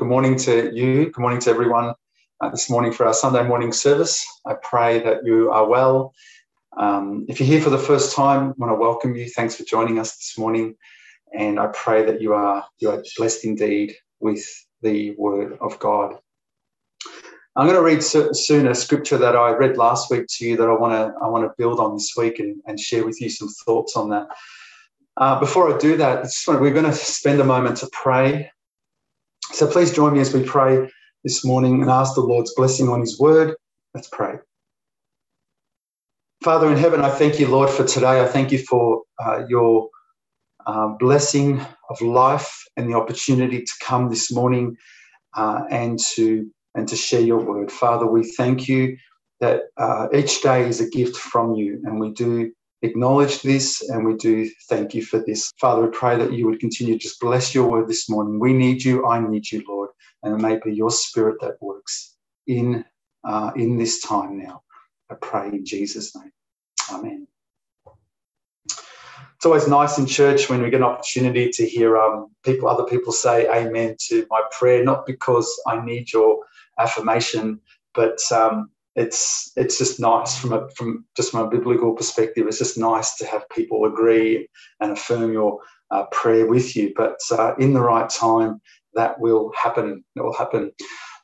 [0.00, 1.10] Good morning to you.
[1.10, 1.92] Good morning to everyone
[2.40, 4.26] uh, this morning for our Sunday morning service.
[4.46, 6.14] I pray that you are well.
[6.74, 9.28] Um, if you're here for the first time, I want to welcome you.
[9.28, 10.74] Thanks for joining us this morning.
[11.38, 14.42] And I pray that you are, you are blessed indeed with
[14.80, 16.16] the Word of God.
[17.54, 20.70] I'm going to read soon a scripture that I read last week to you that
[20.70, 23.28] I want to I want to build on this week and, and share with you
[23.28, 24.28] some thoughts on that.
[25.18, 28.50] Uh, before I do that, we're going to spend a moment to pray
[29.52, 30.90] so please join me as we pray
[31.24, 33.54] this morning and ask the Lord's blessing on His word.
[33.94, 34.36] Let's pray.
[36.42, 38.20] Father in heaven, I thank you, Lord, for today.
[38.20, 39.90] I thank you for uh, your
[40.66, 44.76] uh, blessing of life and the opportunity to come this morning
[45.36, 47.70] uh, and to and to share your word.
[47.70, 48.96] Father, we thank you
[49.40, 54.04] that uh, each day is a gift from you, and we do acknowledge this and
[54.06, 55.52] we do thank you for this.
[55.60, 58.40] Father, we pray that you would continue to just bless your word this morning.
[58.40, 59.06] We need you.
[59.06, 59.90] I need you, Lord.
[60.22, 62.84] And it may be your spirit that works in,
[63.24, 64.62] uh, in this time now.
[65.10, 66.32] I pray in Jesus' name.
[66.92, 67.26] Amen.
[69.36, 72.84] It's always nice in church when we get an opportunity to hear um, people, other
[72.84, 76.40] people say amen to my prayer, not because I need your
[76.78, 77.60] affirmation,
[77.94, 82.46] but um, it's it's just nice from a from just from a biblical perspective.
[82.46, 84.48] It's just nice to have people agree
[84.80, 85.60] and affirm your
[85.90, 86.92] uh, prayer with you.
[86.96, 88.60] But uh, in the right time,
[88.94, 90.04] that will happen.
[90.16, 90.72] It will happen.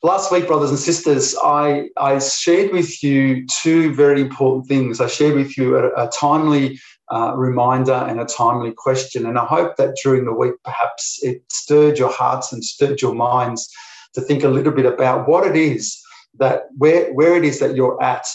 [0.03, 5.01] Last week, brothers and sisters, I, I shared with you two very important things.
[5.01, 6.79] I shared with you a, a timely
[7.11, 9.25] uh, reminder and a timely question.
[9.25, 13.15] And I hope that during the week, perhaps it stirred your hearts and stirred your
[13.15, 13.67] minds
[14.13, 15.99] to think a little bit about what it is
[16.39, 18.25] that where, where it is that you're at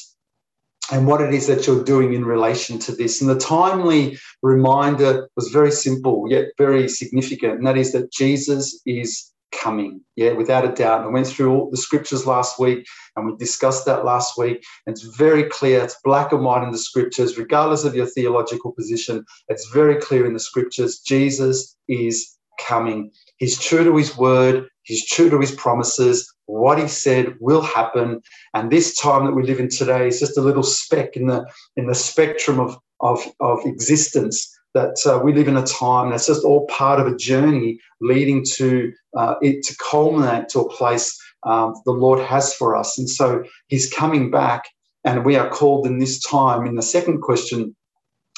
[0.91, 3.21] and what it is that you're doing in relation to this.
[3.21, 8.81] And the timely reminder was very simple, yet very significant, and that is that Jesus
[8.85, 11.01] is coming, yeah, without a doubt.
[11.01, 14.65] And I went through all the scriptures last week and we discussed that last week.
[14.87, 19.25] It's very clear, it's black and white in the scriptures, regardless of your theological position,
[19.49, 23.11] it's very clear in the scriptures Jesus is coming.
[23.37, 28.21] He's true to his word, he's true to his promises, what he said will happen.
[28.55, 31.47] And this time that we live in today is just a little speck in the
[31.77, 34.49] in the spectrum of of, of existence.
[34.75, 38.43] That uh, we live in a time that's just all part of a journey leading
[38.55, 42.97] to uh, it to culminate to a place um, the Lord has for us.
[42.99, 44.65] And so He's coming back,
[45.05, 46.67] and we are called in this time.
[46.67, 47.77] In the second question,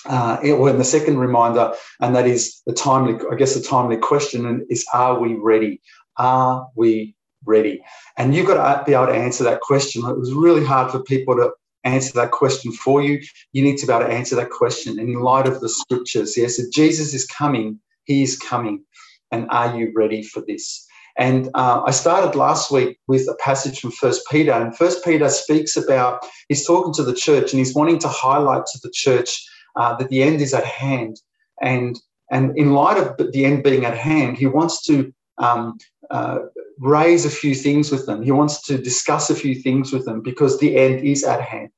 [0.06, 3.96] uh, or in the second reminder, and that is the timely, I guess, the timely
[3.96, 5.80] question is: Are we ready?
[6.18, 7.14] Are we
[7.44, 7.82] ready?
[8.16, 10.04] And you've got to be able to answer that question.
[10.04, 11.50] It was really hard for people to
[11.84, 13.20] answer that question for you.
[13.52, 16.36] You need to be able to answer that question in light of the scriptures.
[16.36, 18.84] Yes, Jesus is coming, he is coming.
[19.30, 20.86] And are you ready for this?
[21.16, 25.28] And uh, I started last week with a passage from First Peter, and First Peter
[25.28, 29.44] speaks about he's talking to the church and he's wanting to highlight to the church
[29.76, 31.20] uh, that the end is at hand,
[31.62, 32.00] and
[32.32, 35.78] and in light of the end being at hand, he wants to um,
[36.10, 36.38] uh,
[36.78, 38.22] raise a few things with them.
[38.22, 41.70] He wants to discuss a few things with them because the end is at hand.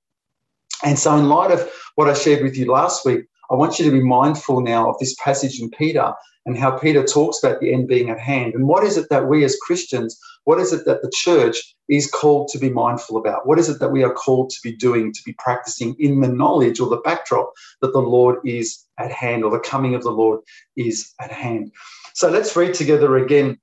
[0.84, 3.84] And so, in light of what I shared with you last week, I want you
[3.84, 6.12] to be mindful now of this passage in Peter
[6.46, 8.54] and how Peter talks about the end being at hand.
[8.54, 12.10] And what is it that we as Christians, what is it that the church is
[12.10, 13.46] called to be mindful about?
[13.46, 16.28] What is it that we are called to be doing, to be practicing in the
[16.28, 20.10] knowledge or the backdrop that the Lord is at hand or the coming of the
[20.10, 20.40] Lord
[20.76, 21.72] is at hand?
[22.14, 23.58] So let's read together again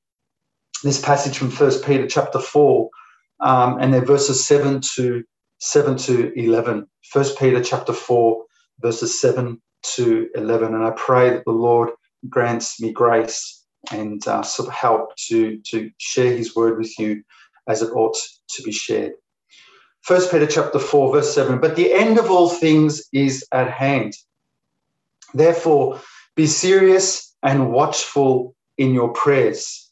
[0.84, 2.90] this passage from First Peter chapter four,
[3.40, 5.24] um, and they're verses seven to
[5.60, 6.88] seven to eleven.
[7.10, 8.46] First Peter chapter four,
[8.82, 9.62] verses seven
[9.96, 11.90] to eleven, and I pray that the Lord
[12.30, 17.24] grants me grace and uh, of help to to share His word with you
[17.68, 18.18] as it ought
[18.50, 19.14] to be shared.
[20.02, 24.14] First Peter chapter 4 verse 7 but the end of all things is at hand
[25.34, 26.02] therefore
[26.36, 29.82] be serious and watchful in your prayers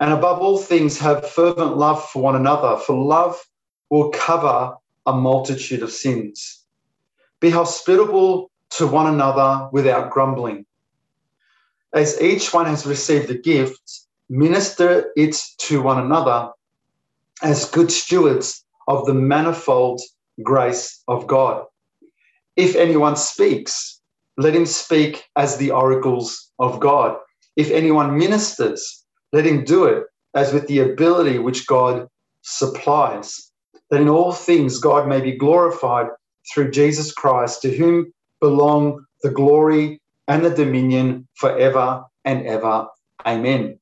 [0.00, 3.38] and above all things, have fervent love for one another, for love
[3.90, 4.74] will cover
[5.06, 6.64] a multitude of sins.
[7.40, 10.64] Be hospitable to one another without grumbling.
[11.92, 16.50] As each one has received a gift, minister it to one another
[17.42, 20.00] as good stewards of the manifold
[20.42, 21.64] grace of God.
[22.56, 24.00] If anyone speaks,
[24.36, 27.18] let him speak as the oracles of God.
[27.56, 28.99] If anyone ministers,
[29.32, 30.04] let him do it
[30.34, 32.08] as with the ability which God
[32.42, 33.50] supplies,
[33.90, 36.08] that in all things God may be glorified
[36.52, 42.86] through Jesus Christ, to whom belong the glory and the dominion forever and ever.
[43.26, 43.78] Amen.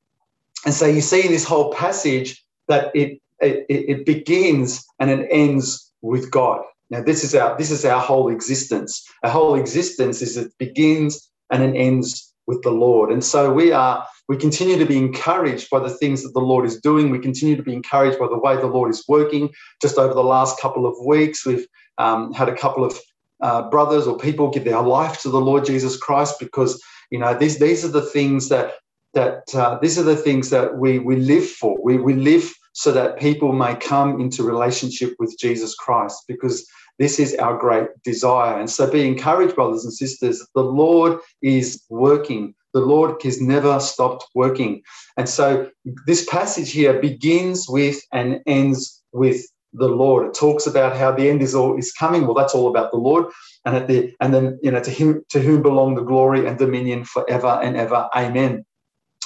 [0.64, 5.28] And so you see in this whole passage that it, it, it begins and it
[5.30, 6.62] ends with God.
[6.90, 9.06] Now this is our this is our whole existence.
[9.22, 13.12] Our whole existence is it begins and it ends with the Lord.
[13.12, 16.66] And so we are we continue to be encouraged by the things that the Lord
[16.66, 17.10] is doing.
[17.10, 19.50] We continue to be encouraged by the way the Lord is working.
[19.80, 21.66] Just over the last couple of weeks, we've
[21.96, 22.98] um, had a couple of
[23.40, 27.34] uh, brothers or people give their life to the Lord Jesus Christ because you know
[27.34, 28.74] these these are the things that
[29.14, 31.78] that uh, these are the things that we we live for.
[31.82, 37.18] We we live so that people may come into relationship with Jesus Christ because this
[37.18, 38.58] is our great desire.
[38.58, 40.44] And so be encouraged, brothers and sisters.
[40.54, 42.54] The Lord is working.
[42.74, 44.82] The Lord has never stopped working.
[45.16, 45.70] And so
[46.06, 49.42] this passage here begins with and ends with
[49.72, 50.26] the Lord.
[50.28, 52.24] It talks about how the end is all is coming.
[52.24, 53.26] Well, that's all about the Lord.
[53.64, 56.58] And at the and then you know to him to whom belong the glory and
[56.58, 58.08] dominion forever and ever.
[58.16, 58.64] Amen.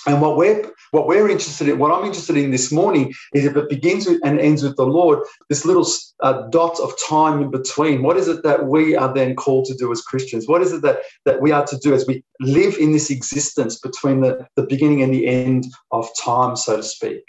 [0.06, 3.56] And what we're what we're interested in, what I'm interested in this morning, is if
[3.56, 5.86] it begins with and ends with the Lord, this little
[6.20, 8.02] uh, dot of time in between.
[8.02, 10.48] What is it that we are then called to do as Christians?
[10.48, 13.78] What is it that that we are to do as we live in this existence
[13.78, 17.22] between the, the beginning and the end of time, so to speak?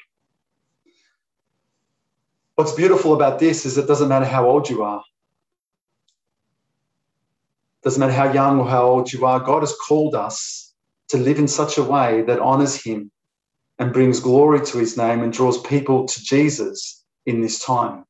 [2.55, 5.03] What's beautiful about this is it doesn't matter how old you are.
[7.81, 9.39] It doesn't matter how young or how old you are.
[9.39, 10.72] God has called us
[11.13, 13.11] to live in such a way that honors Him
[13.77, 18.03] and brings glory to His name and draws people to Jesus in this time.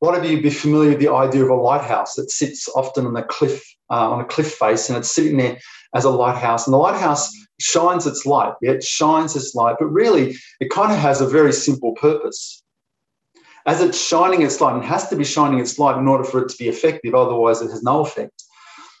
[0.00, 3.04] A lot of you be familiar with the idea of a lighthouse that sits often
[3.06, 5.58] on a cliff, uh, on a cliff face, and it's sitting there
[5.92, 6.68] as a lighthouse.
[6.68, 8.54] And the lighthouse shines its light.
[8.62, 12.62] Yeah, it shines its light, but really, it kind of has a very simple purpose
[13.66, 16.42] as it's shining its light, and has to be shining its light in order for
[16.42, 18.44] it to be effective, otherwise, it has no effect.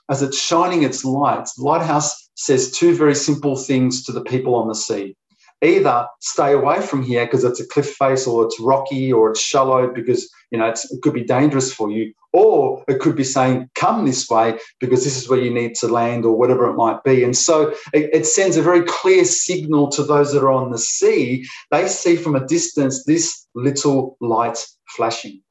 [0.08, 4.54] As it's shining its light, the Lighthouse says two very simple things to the people
[4.54, 5.16] on the sea
[5.62, 9.40] either stay away from here because it's a cliff face or it's rocky or it's
[9.40, 13.70] shallow because you know it could be dangerous for you or it could be saying
[13.76, 17.02] come this way because this is where you need to land or whatever it might
[17.04, 17.22] be.
[17.22, 20.78] And so it, it sends a very clear signal to those that are on the
[20.78, 21.46] sea.
[21.70, 25.42] They see from a distance this little light flashing.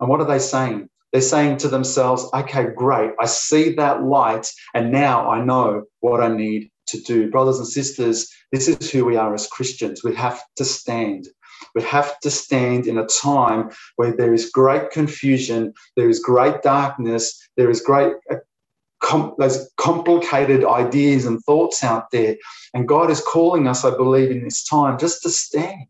[0.00, 4.50] And what are they saying they're saying to themselves, okay, great, I see that light,
[4.74, 7.30] and now I know what I need to do.
[7.30, 10.02] Brothers and sisters, this is who we are as Christians.
[10.02, 11.28] We have to stand.
[11.74, 16.62] We have to stand in a time where there is great confusion, there is great
[16.62, 18.36] darkness, there is great uh,
[19.02, 22.36] com- those complicated ideas and thoughts out there.
[22.74, 25.86] And God is calling us, I believe, in this time just to stand,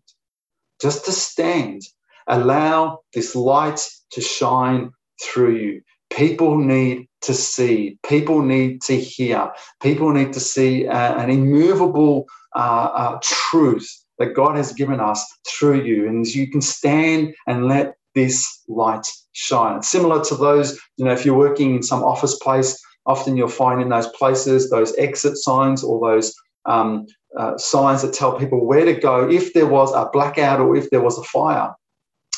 [0.80, 1.82] just to stand.
[2.28, 4.92] Allow this light to shine
[5.22, 5.82] through you.
[6.10, 12.26] People need to see, people need to hear, people need to see uh, an immovable
[12.54, 13.88] uh, uh, truth
[14.18, 16.06] that God has given us through you.
[16.08, 19.82] And you can stand and let this light shine.
[19.82, 23.80] Similar to those, you know, if you're working in some office place, often you'll find
[23.80, 26.34] in those places those exit signs or those
[26.66, 30.76] um, uh, signs that tell people where to go if there was a blackout or
[30.76, 31.74] if there was a fire,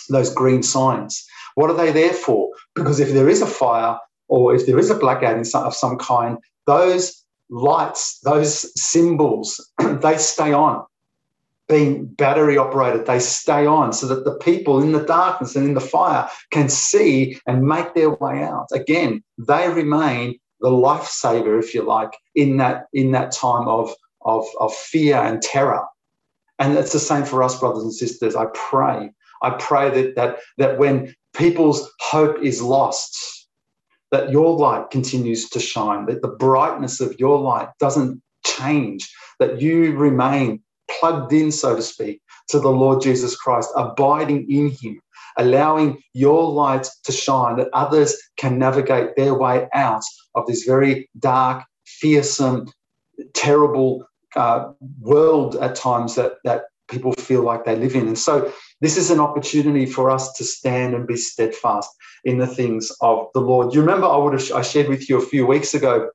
[0.09, 1.27] those green signs.
[1.55, 2.51] What are they there for?
[2.75, 3.99] Because if there is a fire
[4.29, 9.71] or if there is a blackout some, of some kind, those lights, those symbols,
[10.03, 10.85] they stay on.
[11.67, 15.75] Being battery operated, they stay on so that the people in the darkness and in
[15.75, 18.67] the fire can see and make their way out.
[18.73, 24.47] Again, they remain the lifesaver, if you like, in that in that time of, of,
[24.61, 25.85] of fear and terror.
[26.59, 28.37] And it's the same for us, brothers and sisters.
[28.37, 29.11] I pray.
[29.43, 33.49] I pray that that that when people's hope is lost,
[34.11, 39.61] that your light continues to shine, that the brightness of your light doesn't change, that
[39.61, 45.01] you remain plugged in, so to speak, to the Lord Jesus Christ, abiding in Him,
[45.37, 50.03] allowing your light to shine, that others can navigate their way out
[50.35, 52.71] of this very dark, fearsome,
[53.33, 58.07] terrible uh, world at times that, that people feel like they live in.
[58.07, 61.91] And so this is an opportunity for us to stand and be steadfast
[62.25, 63.75] in the things of the Lord.
[63.75, 66.11] You remember I would have I shared with you a few weeks ago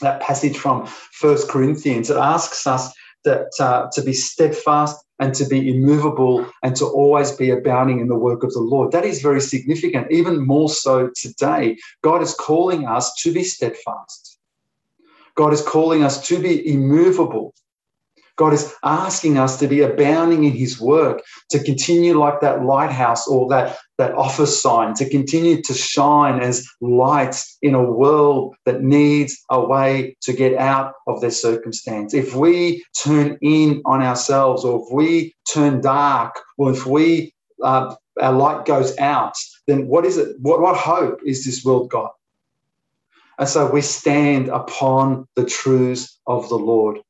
[0.00, 2.10] that passage from First Corinthians.
[2.10, 2.92] It asks us
[3.24, 8.08] that uh, to be steadfast and to be immovable and to always be abounding in
[8.08, 8.92] the work of the Lord.
[8.92, 11.78] That is very significant, even more so today.
[12.02, 14.38] God is calling us to be steadfast.
[15.34, 17.54] God is calling us to be immovable
[18.36, 23.26] God is asking us to be abounding in his work, to continue like that lighthouse
[23.26, 28.82] or that, that office sign, to continue to shine as lights in a world that
[28.82, 32.12] needs a way to get out of their circumstance.
[32.12, 37.94] If we turn in on ourselves, or if we turn dark, or if we uh,
[38.20, 39.34] our light goes out,
[39.66, 40.36] then what is it?
[40.40, 42.12] What, what hope is this world got?
[43.38, 47.00] And so we stand upon the truths of the Lord.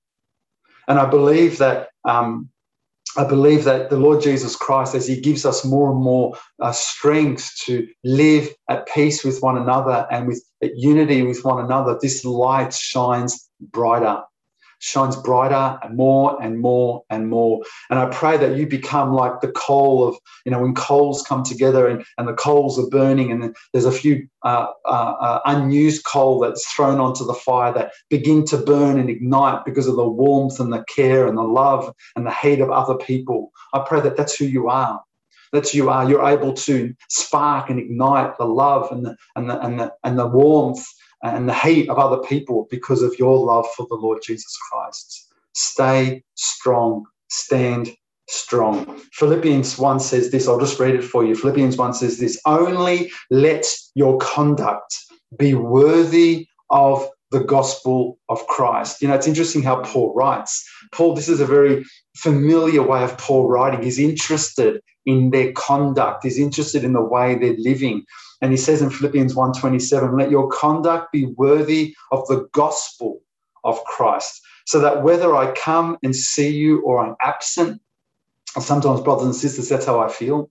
[0.89, 2.49] And I believe that um,
[3.17, 6.73] I believe that the Lord Jesus Christ, as He gives us more and more uh,
[6.73, 12.25] strength to live at peace with one another and with unity with one another, this
[12.25, 14.23] light shines brighter
[14.79, 17.63] shines brighter and more and more and more.
[17.91, 21.43] And I pray that you become like the coal of, you know, when coals come
[21.43, 26.05] together and, and the coals are burning and there's a few uh, uh, uh, unused
[26.05, 30.09] coal that's thrown onto the fire that begin to burn and ignite because of the
[30.09, 33.51] warmth and the care and the love and the hate of other people.
[33.73, 35.03] I pray that that's who you are.
[35.53, 39.61] That you are, you're able to spark and ignite the love and the, and the,
[39.61, 40.85] and the, and the warmth
[41.23, 45.29] and the hate of other people because of your love for the Lord Jesus Christ.
[45.55, 47.91] Stay strong, stand
[48.29, 49.01] strong.
[49.13, 51.35] Philippians 1 says this, I'll just read it for you.
[51.35, 54.99] Philippians 1 says this only let your conduct
[55.39, 59.03] be worthy of the gospel of Christ.
[59.03, 60.69] You know, it's interesting how Paul writes.
[60.93, 61.85] Paul, this is a very
[62.17, 63.83] familiar way of Paul writing.
[63.83, 68.05] He's interested in their conduct, he's interested in the way they're living.
[68.43, 73.21] And he says in Philippians 1:27, let your conduct be worthy of the gospel
[73.65, 77.81] of Christ, so that whether I come and see you or I'm absent,
[78.61, 80.51] sometimes brothers and sisters, that's how I feel.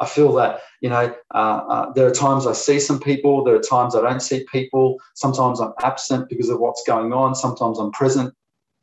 [0.00, 3.54] I feel that you know uh, uh, there are times I see some people, there
[3.54, 4.98] are times I don't see people.
[5.14, 7.34] Sometimes I'm absent because of what's going on.
[7.34, 8.34] Sometimes I'm present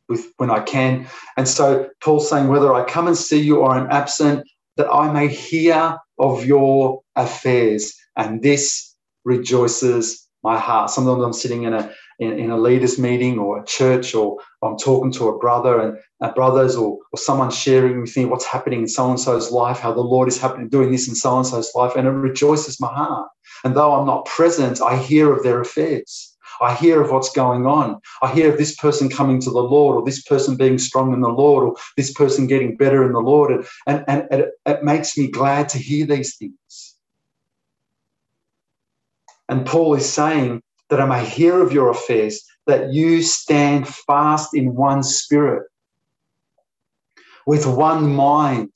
[0.08, 1.06] with when I can.
[1.36, 5.12] And so Paul's saying, whether I come and see you or I'm absent, that I
[5.12, 8.94] may hear of your affairs and this
[9.24, 10.90] rejoices my heart.
[10.90, 14.76] Sometimes I'm sitting in a in, in, a leaders meeting or a church or I'm
[14.76, 18.80] talking to a brother and uh, brothers or, or someone sharing with me what's happening
[18.80, 21.46] in so and so's life, how the Lord is happening, doing this in so and
[21.46, 23.28] so's life, and it rejoices my heart.
[23.62, 26.36] And though I'm not present, I hear of their affairs.
[26.60, 28.00] I hear of what's going on.
[28.20, 31.20] I hear of this person coming to the Lord or this person being strong in
[31.20, 33.52] the Lord or this person getting better in the Lord.
[33.86, 36.87] And, and, and it, it makes me glad to hear these things.
[39.48, 44.54] And Paul is saying that I may hear of your affairs, that you stand fast
[44.54, 45.68] in one spirit,
[47.46, 48.72] with one mind,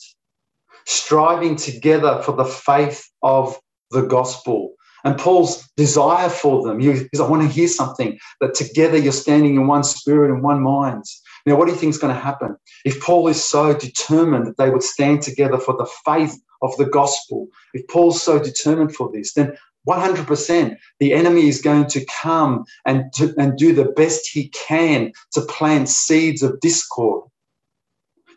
[0.86, 3.58] striving together for the faith of
[3.90, 4.74] the gospel.
[5.04, 9.56] And Paul's desire for them is I want to hear something that together you're standing
[9.56, 11.04] in one spirit and one mind.
[11.44, 12.56] Now, what do you think is going to happen?
[12.84, 16.86] If Paul is so determined that they would stand together for the faith of the
[16.86, 19.56] gospel, if Paul's so determined for this, then
[19.88, 20.76] 100%.
[21.00, 25.40] The enemy is going to come and, to, and do the best he can to
[25.42, 27.28] plant seeds of discord.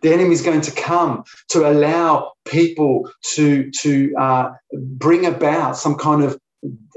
[0.02, 5.96] The enemy is going to come to allow people to, to uh, bring about some
[5.96, 6.40] kind of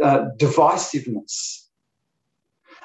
[0.02, 1.64] uh, divisiveness.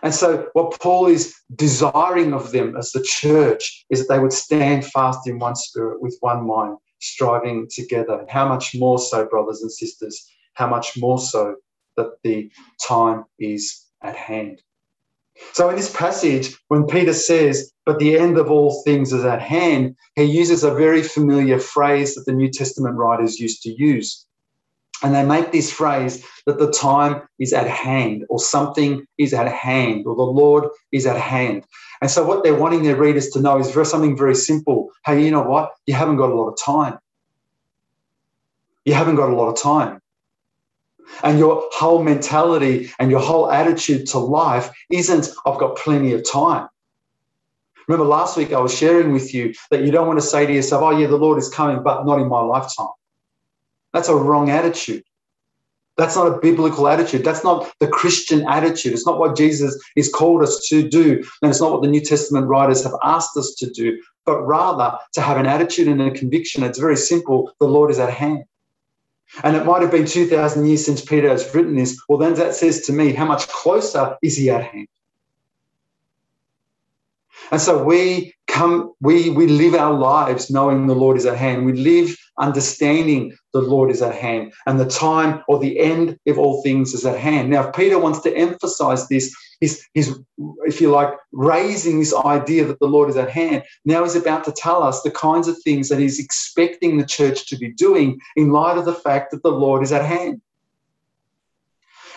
[0.01, 4.33] And so, what Paul is desiring of them as the church is that they would
[4.33, 8.25] stand fast in one spirit, with one mind, striving together.
[8.27, 11.55] How much more so, brothers and sisters, how much more so
[11.97, 12.49] that the
[12.85, 14.61] time is at hand.
[15.53, 19.41] So, in this passage, when Peter says, but the end of all things is at
[19.41, 24.25] hand, he uses a very familiar phrase that the New Testament writers used to use.
[25.01, 29.51] And they make this phrase that the time is at hand, or something is at
[29.51, 31.65] hand, or the Lord is at hand.
[31.99, 34.89] And so, what they're wanting their readers to know is something very simple.
[35.05, 35.71] Hey, you know what?
[35.87, 36.99] You haven't got a lot of time.
[38.85, 39.99] You haven't got a lot of time.
[41.23, 46.29] And your whole mentality and your whole attitude to life isn't, I've got plenty of
[46.29, 46.67] time.
[47.87, 50.53] Remember last week I was sharing with you that you don't want to say to
[50.53, 52.87] yourself, oh, yeah, the Lord is coming, but not in my lifetime.
[53.91, 55.03] That's a wrong attitude.
[55.95, 57.23] That's not a biblical attitude.
[57.23, 58.93] That's not the Christian attitude.
[58.93, 61.23] It's not what Jesus is called us to do.
[61.41, 64.97] And it's not what the New Testament writers have asked us to do, but rather
[65.13, 66.63] to have an attitude and a conviction.
[66.63, 67.51] It's very simple.
[67.59, 68.45] The Lord is at hand.
[69.41, 71.99] And it might have been 2,000 years since Peter has written this.
[72.07, 74.87] Well, then that says to me, how much closer is he at hand?
[77.53, 81.67] And so we come we we live our lives knowing the lord is at hand.
[81.67, 86.39] We live understanding the lord is at hand and the time or the end of
[86.39, 87.51] all things is at hand.
[87.51, 90.15] Now if peter wants to emphasize this he's, he's
[90.65, 94.43] if you like raising this idea that the lord is at hand now he's about
[94.45, 98.19] to tell us the kinds of things that he's expecting the church to be doing
[98.35, 100.41] in light of the fact that the lord is at hand.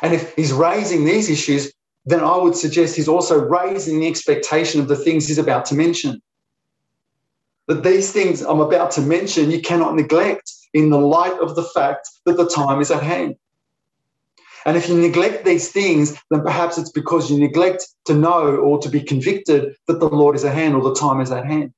[0.00, 1.73] And if he's raising these issues
[2.06, 5.75] then I would suggest he's also raising the expectation of the things he's about to
[5.75, 6.22] mention.
[7.66, 11.64] That these things I'm about to mention, you cannot neglect in the light of the
[11.64, 13.34] fact that the time is at hand.
[14.64, 18.78] And if you neglect these things, then perhaps it's because you neglect to know or
[18.80, 21.72] to be convicted that the Lord is at hand or the time is at hand.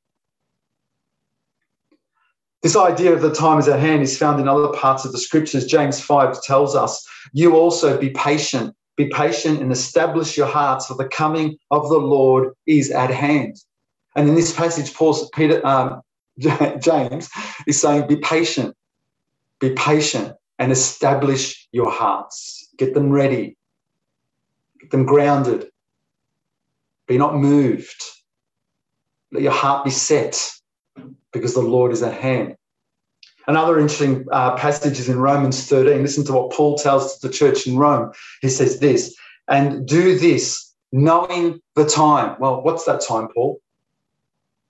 [2.62, 5.18] This idea of the time is at hand is found in other parts of the
[5.18, 5.66] scriptures.
[5.66, 10.94] James 5 tells us, You also be patient, be patient and establish your hearts, for
[10.94, 13.56] the coming of the Lord is at hand.
[14.16, 16.02] And in this passage, Paul, Peter, um,
[16.38, 17.30] James
[17.68, 18.76] is saying, Be patient,
[19.60, 22.68] be patient, and establish your hearts.
[22.76, 23.56] Get them ready,
[24.80, 25.68] get them grounded.
[27.06, 28.04] Be not moved.
[29.32, 30.52] Let your heart be set
[31.32, 32.56] because the Lord is at hand.
[33.48, 36.02] Another interesting uh, passage is in Romans 13.
[36.02, 38.12] Listen to what Paul tells the church in Rome.
[38.42, 39.16] He says this,
[39.48, 42.36] and do this knowing the time.
[42.38, 43.58] Well, what's that time, Paul?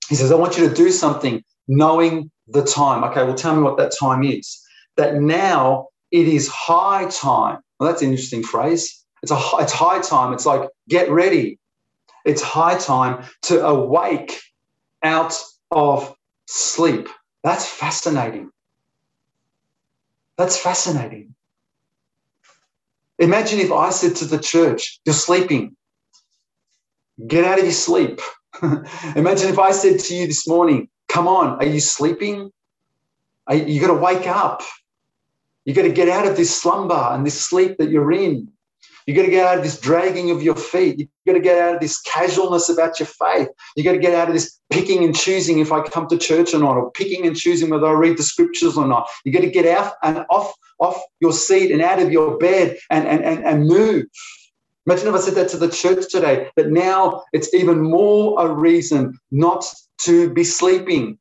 [0.09, 3.03] He says, I want you to do something knowing the time.
[3.03, 4.65] Okay, well, tell me what that time is.
[4.97, 7.59] That now it is high time.
[7.81, 9.05] Well, that's an interesting phrase.
[9.25, 10.33] It's a it's high time.
[10.33, 11.59] It's like get ready.
[12.25, 14.41] It's high time to awake
[15.03, 15.37] out
[15.73, 16.15] of
[16.47, 17.09] sleep.
[17.43, 18.51] That's fascinating.
[20.39, 21.35] That's fascinating.
[23.19, 25.77] Imagine if I said to the church, You're sleeping.
[27.27, 28.21] Get out of your sleep.
[28.63, 32.51] Imagine if I said to you this morning, Come on, are you sleeping?
[33.49, 34.63] Are you, you got to wake up.
[35.65, 38.49] You got to get out of this slumber and this sleep that you're in.
[39.07, 40.99] You got to get out of this dragging of your feet.
[40.99, 43.49] You got to get out of this casualness about your faith.
[43.75, 46.53] You got to get out of this picking and choosing if I come to church
[46.53, 49.09] or not, or picking and choosing whether I read the scriptures or not.
[49.25, 52.77] You got to get out and off off your seat and out of your bed
[52.91, 54.05] and, and, and, and move.
[54.87, 58.53] Imagine if I said that to the church today, that now it's even more a
[58.53, 59.65] reason not
[60.03, 61.19] to be sleeping.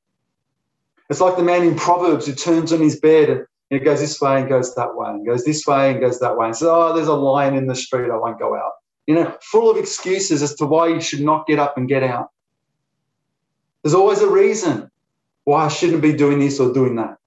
[1.10, 4.22] It's like the man in Proverbs who turns on his bed and it goes this
[4.22, 6.70] way and goes that way and goes this way and goes that way and says,
[6.70, 8.10] Oh, there's a lion in the street.
[8.10, 8.72] I won't go out.
[9.08, 12.04] You know, full of excuses as to why you should not get up and get
[12.04, 12.30] out.
[13.84, 14.90] There's always a reason
[15.44, 17.18] why I shouldn't be doing this or doing that.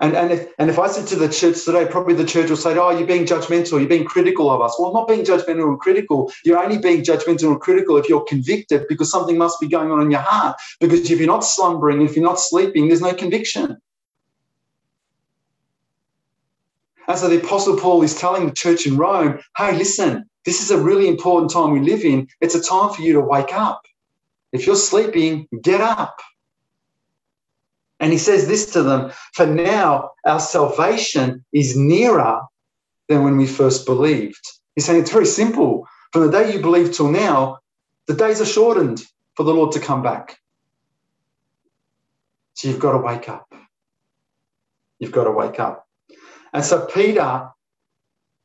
[0.00, 2.56] And, and, if, and if I said to the church today, probably the church will
[2.56, 4.76] say, Oh, you're being judgmental, you're being critical of us.
[4.78, 6.30] Well, I'm not being judgmental and critical.
[6.44, 10.02] You're only being judgmental and critical if you're convicted because something must be going on
[10.02, 10.56] in your heart.
[10.80, 13.78] Because if you're not slumbering, if you're not sleeping, there's no conviction.
[17.08, 20.70] And so the Apostle Paul is telling the church in Rome, hey, listen, this is
[20.70, 22.28] a really important time we live in.
[22.42, 23.82] It's a time for you to wake up.
[24.52, 26.20] If you're sleeping, get up.
[27.98, 32.42] And he says this to them For now, our salvation is nearer
[33.08, 34.46] than when we first believed.
[34.74, 35.88] He's saying it's very simple.
[36.12, 37.58] From the day you believe till now,
[38.06, 39.02] the days are shortened
[39.34, 40.38] for the Lord to come back.
[42.54, 43.52] So you've got to wake up.
[44.98, 45.87] You've got to wake up.
[46.52, 47.48] And so Peter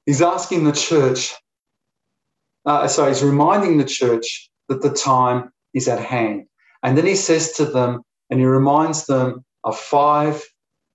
[0.05, 1.33] is asking the church,
[2.65, 6.45] uh, sorry, he's reminding the church that the time is at hand.
[6.83, 10.43] And then he says to them, and he reminds them of five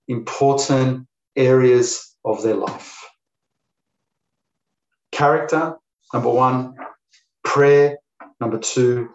[0.07, 2.99] important areas of their life
[5.19, 5.75] character,
[6.13, 6.75] number one,
[7.43, 7.97] prayer,
[8.39, 9.09] number two,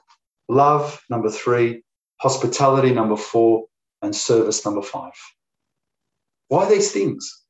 [0.50, 1.82] love, number three,
[2.20, 3.64] hospitality, number four,
[4.02, 5.14] and service, number five.
[6.48, 7.43] Why these things?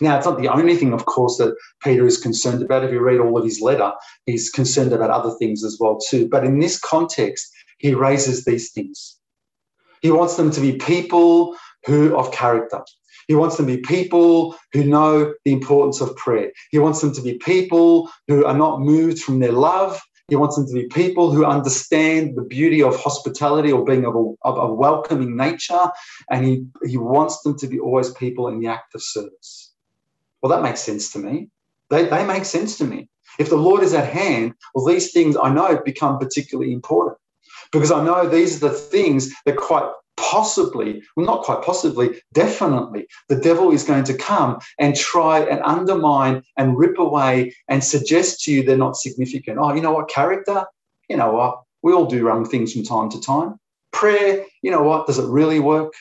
[0.00, 2.84] Now, it's not the only thing, of course, that Peter is concerned about.
[2.84, 3.92] If you read all of his letter,
[4.26, 6.28] he's concerned about other things as well, too.
[6.28, 9.16] But in this context, he raises these things.
[10.02, 11.56] He wants them to be people
[11.86, 12.82] who of character.
[13.28, 16.52] He wants them to be people who know the importance of prayer.
[16.70, 20.00] He wants them to be people who are not moved from their love.
[20.28, 24.14] He wants them to be people who understand the beauty of hospitality or being of
[24.14, 25.88] a, of a welcoming nature.
[26.30, 29.65] And he, he wants them to be always people in the act of service.
[30.46, 31.48] Well, that makes sense to me.
[31.90, 33.08] They, they make sense to me.
[33.40, 37.18] If the Lord is at hand, well, these things I know become particularly important
[37.72, 43.08] because I know these are the things that quite possibly, well, not quite possibly, definitely,
[43.28, 48.42] the devil is going to come and try and undermine and rip away and suggest
[48.42, 49.58] to you they're not significant.
[49.60, 50.64] Oh, you know what, character?
[51.08, 51.60] You know what?
[51.82, 53.58] We all do wrong things from time to time.
[53.90, 55.08] Prayer, you know what?
[55.08, 55.92] Does it really work?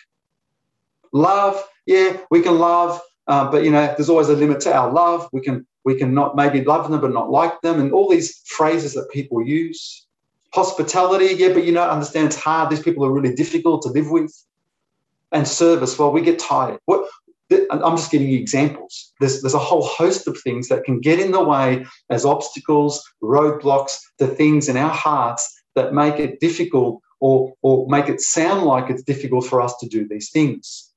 [1.13, 4.91] Love, yeah, we can love, uh, but you know, there's always a limit to our
[4.91, 5.27] love.
[5.31, 8.41] We can we can not maybe love them but not like them, and all these
[8.45, 10.05] phrases that people use.
[10.53, 12.69] Hospitality, yeah, but you know, understand it's hard.
[12.69, 14.33] These people are really difficult to live with.
[15.31, 16.79] And service, well, we get tired.
[16.85, 17.09] What
[17.51, 19.13] I'm just giving you examples.
[19.19, 23.03] There's, there's a whole host of things that can get in the way as obstacles,
[23.21, 28.63] roadblocks to things in our hearts that make it difficult or, or make it sound
[28.63, 30.91] like it's difficult for us to do these things.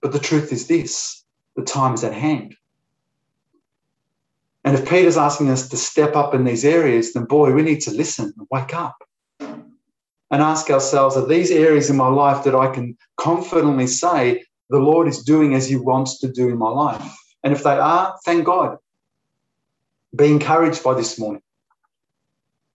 [0.00, 1.21] But the truth is this
[1.56, 2.54] the time is at hand.
[4.64, 7.80] And if Peter's asking us to step up in these areas, then boy, we need
[7.82, 8.96] to listen and wake up
[9.40, 14.78] and ask ourselves are these areas in my life that I can confidently say the
[14.78, 17.04] Lord is doing as He wants to do in my life?
[17.42, 18.78] And if they are, thank God.
[20.14, 21.42] Be encouraged by this morning.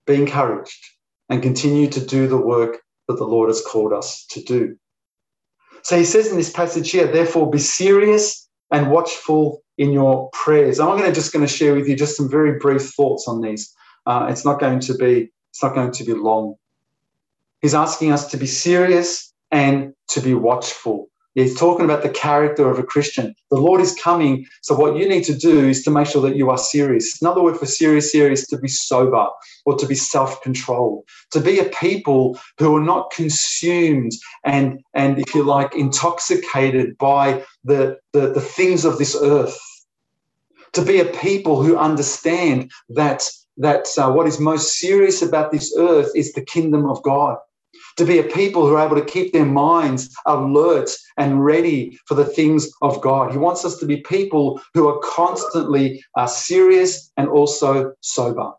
[0.06, 0.86] Be encouraged
[1.30, 4.78] and continue to do the work that the Lord has called us to do.
[5.84, 10.80] So he says in this passage here, therefore, be serious and watchful in your prayers.
[10.80, 13.42] I'm going to just going to share with you just some very brief thoughts on
[13.42, 13.74] these.
[14.06, 16.56] Uh, it's not going to be it's not going to be long.
[17.62, 21.10] He's asking us to be serious and to be watchful.
[21.38, 23.36] He's talking about the character of a Christian.
[23.52, 24.48] The Lord is coming.
[24.64, 27.22] So, what you need to do is to make sure that you are serious.
[27.22, 29.28] Another word for serious is to be sober
[29.64, 34.14] or to be self controlled, to be a people who are not consumed
[34.46, 39.60] and, and if you like, intoxicated by the, the, the things of this earth.
[40.74, 45.72] To be a people who understand that, that uh, what is most serious about this
[45.78, 47.38] earth is the kingdom of God
[47.98, 52.16] to be a people who are able to keep their minds alert and ready for
[52.16, 53.32] the things of God.
[53.32, 58.52] He wants us to be people who are constantly uh, serious and also sober.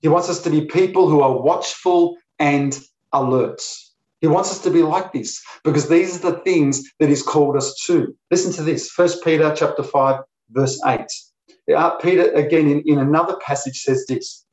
[0.00, 2.78] He wants us to be people who are watchful and
[3.12, 3.62] alert.
[4.20, 7.56] He wants us to be like this because these are the things that he's called
[7.56, 8.14] us to.
[8.30, 8.90] Listen to this.
[8.90, 11.00] First Peter chapter 5, verse 8.
[11.74, 14.44] Uh, Peter, again, in, in another passage, says this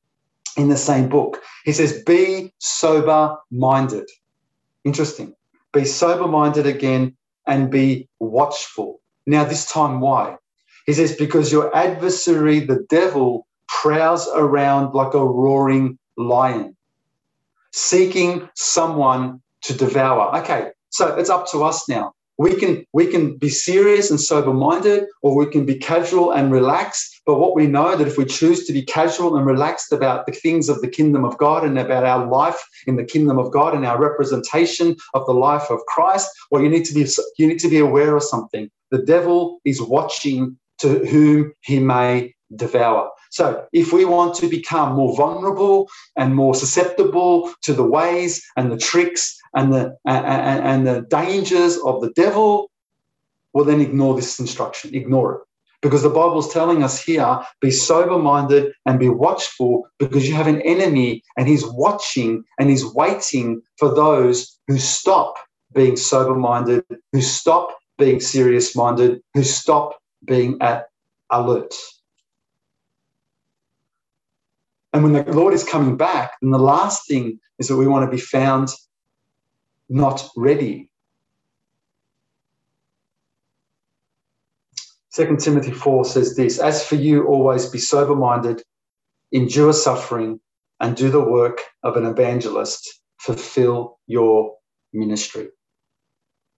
[0.57, 1.41] in the same book.
[1.65, 4.09] He says, Be sober minded.
[4.85, 5.35] Interesting.
[5.73, 7.17] Be sober minded again
[7.47, 8.99] and be watchful.
[9.27, 10.37] Now, this time, why?
[10.85, 16.75] He says, Because your adversary, the devil, prowls around like a roaring lion,
[17.73, 20.37] seeking someone to devour.
[20.39, 24.53] Okay, so it's up to us now we can we can be serious and sober
[24.53, 28.25] minded or we can be casual and relaxed but what we know that if we
[28.25, 31.77] choose to be casual and relaxed about the things of the kingdom of god and
[31.77, 35.79] about our life in the kingdom of god and our representation of the life of
[35.87, 38.69] christ well you need to be you need to be aware of something.
[38.91, 44.95] The devil is watching to whom he may devour so, if we want to become
[44.95, 50.87] more vulnerable and more susceptible to the ways and the tricks and the and, and
[50.87, 52.71] the dangers of the devil,
[53.53, 54.93] well, then ignore this instruction.
[54.93, 55.41] Ignore it.
[55.81, 60.47] Because the Bible's telling us here be sober minded and be watchful because you have
[60.47, 65.35] an enemy and he's watching and he's waiting for those who stop
[65.73, 70.87] being sober minded, who stop being serious minded, who stop being at
[71.29, 71.73] alert.
[74.93, 78.09] And when the Lord is coming back, then the last thing is that we want
[78.09, 78.69] to be found
[79.89, 80.89] not ready.
[85.13, 88.61] 2 Timothy 4 says this As for you, always be sober minded,
[89.31, 90.39] endure suffering,
[90.79, 93.01] and do the work of an evangelist.
[93.19, 94.55] Fulfill your
[94.93, 95.49] ministry.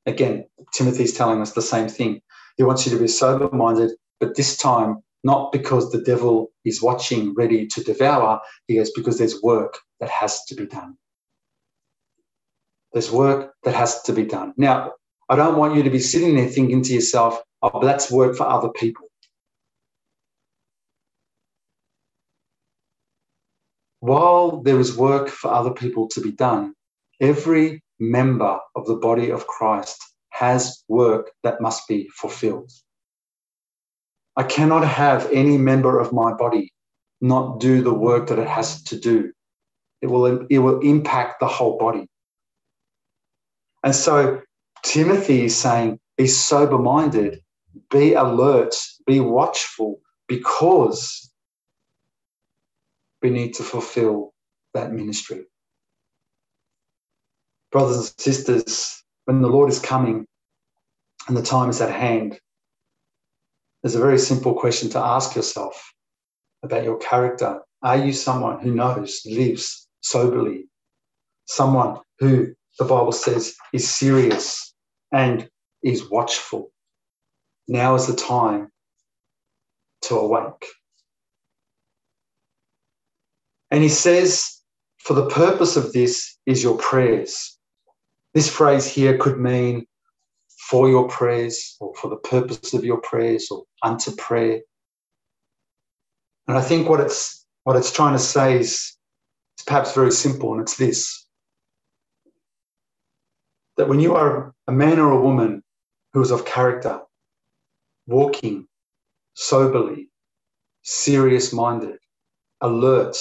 [0.05, 2.21] Again, Timothy's telling us the same thing.
[2.57, 6.81] He wants you to be sober minded, but this time not because the devil is
[6.81, 8.39] watching, ready to devour.
[8.67, 10.97] He goes, because there's work that has to be done.
[12.93, 14.53] There's work that has to be done.
[14.57, 14.93] Now,
[15.29, 18.47] I don't want you to be sitting there thinking to yourself, oh, that's work for
[18.47, 19.05] other people.
[23.99, 26.73] While there is work for other people to be done,
[27.19, 32.71] every member of the body of Christ has work that must be fulfilled.
[34.35, 36.71] I cannot have any member of my body
[37.21, 39.31] not do the work that it has to do.
[40.01, 42.07] It will, it will impact the whole body.
[43.83, 44.41] And so
[44.83, 47.41] Timothy is saying, be sober minded,
[47.89, 51.31] be alert, be watchful, because
[53.21, 54.33] we need to fulfill
[54.73, 55.45] that ministry.
[57.71, 60.25] Brothers and sisters, when the Lord is coming
[61.27, 62.39] and the time is at hand,
[63.81, 65.93] there's a very simple question to ask yourself
[66.63, 67.61] about your character.
[67.81, 70.65] Are you someone who knows, lives soberly,
[71.45, 74.73] someone who the Bible says is serious
[75.11, 75.49] and
[75.83, 76.71] is watchful.
[77.67, 78.69] Now is the time
[80.03, 80.65] to awake.
[83.71, 84.61] And he says,
[84.97, 87.57] for the purpose of this is your prayers.
[88.33, 89.85] This phrase here could mean
[90.69, 94.61] for your prayers or for the purpose of your prayers or unto prayer.
[96.47, 98.97] And I think what it's what it's trying to say is,
[99.57, 101.25] is perhaps very simple, and it's this
[103.77, 105.63] that when you are a man or a woman
[106.11, 106.99] who is of character,
[108.07, 108.67] walking
[109.35, 110.09] soberly,
[110.83, 111.97] serious minded,
[112.59, 113.15] alert,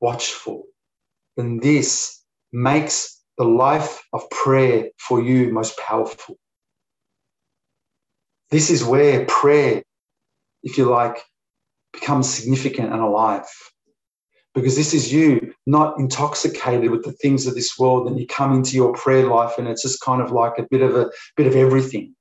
[0.00, 0.64] watchful,
[1.38, 2.22] then this
[2.52, 6.36] makes the life of prayer for you most powerful.
[8.52, 9.82] This is where prayer,
[10.62, 11.16] if you like,
[11.94, 13.46] becomes significant and alive.
[14.54, 18.52] Because this is you not intoxicated with the things of this world, and you come
[18.52, 21.46] into your prayer life and it's just kind of like a bit of a bit
[21.46, 22.14] of everything.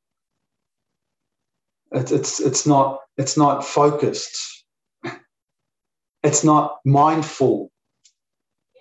[1.91, 4.63] It's it's, it's not it's not focused.
[6.23, 7.69] It's not mindful.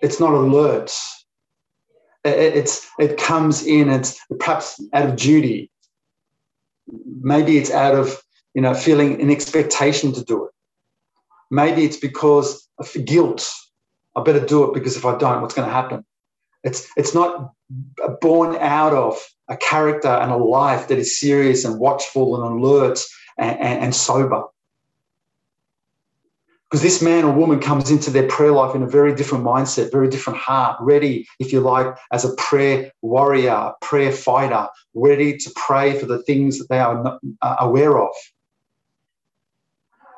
[0.01, 0.95] It's not alert.
[2.23, 3.89] It, it's it comes in.
[3.89, 5.69] It's perhaps out of duty
[6.87, 8.21] maybe it's out of
[8.53, 10.51] you know feeling an expectation to do it.
[11.49, 13.49] Maybe it's because of guilt.
[14.15, 16.05] I better do it because if i don't what's going to happen?
[16.63, 17.53] It's it's not
[18.21, 19.17] born out of
[19.47, 22.99] a character and a life that is serious and watchful and alert
[23.37, 24.43] and, and, and sober
[26.71, 29.91] because this man or woman comes into their prayer life in a very different mindset,
[29.91, 35.51] very different heart, ready, if you like, as a prayer warrior, prayer fighter, ready to
[35.57, 38.11] pray for the things that they are uh, aware of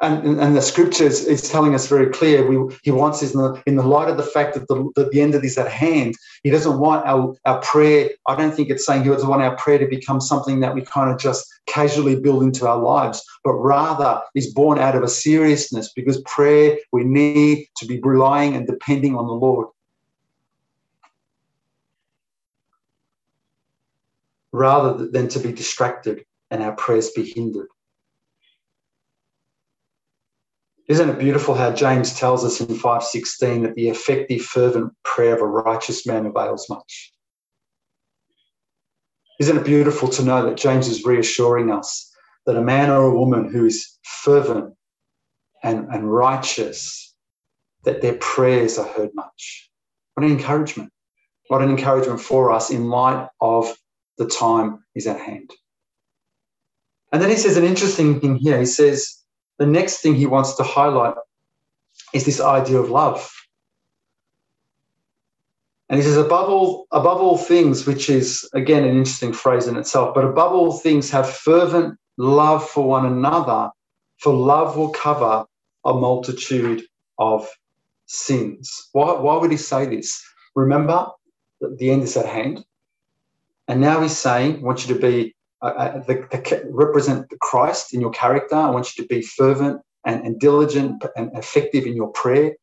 [0.03, 3.63] and, and the scriptures is telling us very clear we, he wants us in the,
[3.65, 6.15] in the light of the fact that the, that the end of this at hand
[6.43, 9.55] he doesn't want our, our prayer i don't think it's saying he doesn't want our
[9.55, 13.53] prayer to become something that we kind of just casually build into our lives but
[13.53, 18.67] rather is born out of a seriousness because prayer we need to be relying and
[18.67, 19.67] depending on the lord.
[24.51, 27.67] Rather than to be distracted and our prayers be hindered
[30.89, 35.41] Isn't it beautiful how James tells us in 5:16 that the effective fervent prayer of
[35.41, 37.13] a righteous man avails much?
[39.39, 42.13] Isn't it beautiful to know that James is reassuring us
[42.45, 44.73] that a man or a woman who is fervent
[45.63, 47.15] and, and righteous,
[47.85, 49.69] that their prayers are heard much?
[50.13, 50.91] What an encouragement.
[51.47, 53.73] What an encouragement for us in light of
[54.17, 55.49] the time is at hand.
[57.11, 58.59] And then he says an interesting thing here.
[58.59, 59.22] He says,
[59.57, 61.15] the next thing he wants to highlight
[62.13, 63.29] is this idea of love.
[65.89, 69.77] And he says, above all, above all things, which is again an interesting phrase in
[69.77, 73.69] itself, but above all things, have fervent love for one another,
[74.17, 75.45] for love will cover
[75.85, 76.83] a multitude
[77.19, 77.47] of
[78.05, 78.89] sins.
[78.93, 80.23] Why, why would he say this?
[80.55, 81.07] Remember
[81.61, 82.65] that the end is at hand.
[83.67, 85.35] And now he's saying, I want you to be
[85.67, 88.55] uh, the, the, represent Christ in your character.
[88.55, 92.53] I want you to be fervent and, and diligent and effective in your prayer.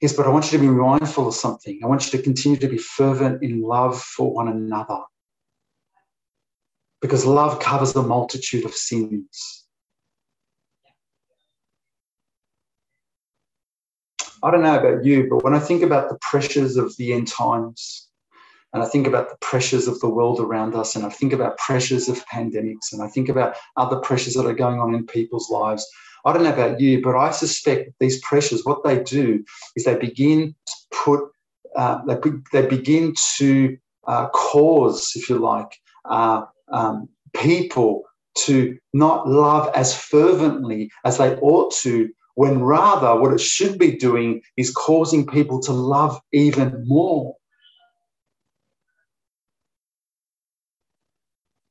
[0.00, 1.78] Yes, but I want you to be mindful of something.
[1.84, 5.00] I want you to continue to be fervent in love for one another.
[7.00, 9.66] Because love covers a multitude of sins.
[14.42, 17.28] I don't know about you, but when I think about the pressures of the end
[17.28, 18.09] times,
[18.72, 21.58] and I think about the pressures of the world around us, and I think about
[21.58, 25.50] pressures of pandemics, and I think about other pressures that are going on in people's
[25.50, 25.86] lives.
[26.24, 29.42] I don't know about you, but I suspect these pressures, what they do
[29.74, 31.20] is they begin to put,
[31.76, 32.16] uh, they,
[32.52, 35.72] they begin to uh, cause, if you like,
[36.04, 38.04] uh, um, people
[38.36, 43.96] to not love as fervently as they ought to, when rather what it should be
[43.96, 47.34] doing is causing people to love even more.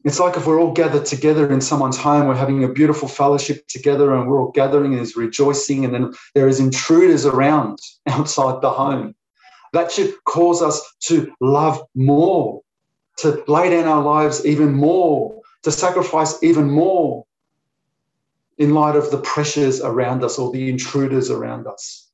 [0.06, 3.68] It's like if we're all gathered together in someone's home, we're having a beautiful fellowship
[3.68, 8.62] together and we're all gathering and there's rejoicing, and then there is intruders around outside
[8.62, 9.16] the home.
[9.74, 12.62] That should cause us to love more,
[13.18, 17.26] to lay down our lives even more, to sacrifice even more
[18.58, 22.08] in light of the pressures around us or the intruders around us.